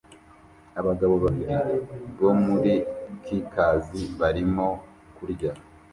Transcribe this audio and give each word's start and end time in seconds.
Abagabo 0.79 1.13
babiri 1.23 1.55
bo 2.19 2.31
muri 2.45 2.73
Caucase 3.23 3.99
barimo 4.19 4.67
kurya 5.15 5.51